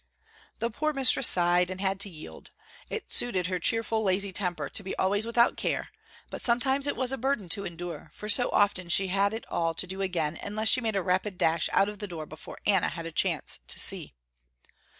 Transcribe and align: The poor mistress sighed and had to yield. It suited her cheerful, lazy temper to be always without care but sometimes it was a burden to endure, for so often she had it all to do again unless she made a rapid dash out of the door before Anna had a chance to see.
The 0.57 0.71
poor 0.71 0.93
mistress 0.93 1.27
sighed 1.27 1.69
and 1.69 1.79
had 1.79 1.99
to 1.99 2.09
yield. 2.09 2.49
It 2.89 3.11
suited 3.13 3.45
her 3.45 3.59
cheerful, 3.59 4.01
lazy 4.03 4.31
temper 4.31 4.67
to 4.67 4.81
be 4.81 4.95
always 4.95 5.27
without 5.27 5.57
care 5.57 5.89
but 6.31 6.41
sometimes 6.41 6.87
it 6.87 6.95
was 6.95 7.11
a 7.11 7.19
burden 7.19 7.49
to 7.49 7.65
endure, 7.67 8.09
for 8.15 8.27
so 8.27 8.49
often 8.49 8.89
she 8.89 9.09
had 9.09 9.31
it 9.31 9.45
all 9.47 9.75
to 9.75 9.85
do 9.85 10.01
again 10.01 10.39
unless 10.41 10.69
she 10.69 10.81
made 10.81 10.95
a 10.95 11.03
rapid 11.03 11.37
dash 11.37 11.69
out 11.71 11.87
of 11.87 11.99
the 11.99 12.07
door 12.07 12.25
before 12.25 12.57
Anna 12.65 12.89
had 12.89 13.05
a 13.05 13.11
chance 13.11 13.59
to 13.67 13.77
see. 13.77 14.15